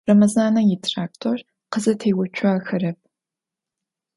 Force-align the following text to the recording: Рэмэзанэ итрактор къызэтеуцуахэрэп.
Рэмэзанэ 0.07 0.61
итрактор 0.73 1.37
къызэтеуцуахэрэп. 1.71 2.97